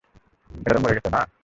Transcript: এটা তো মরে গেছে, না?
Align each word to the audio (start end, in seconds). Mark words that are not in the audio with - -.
এটা 0.65 0.73
তো 0.75 0.79
মরে 0.83 0.95
গেছে, 0.97 1.09
না? 1.09 1.21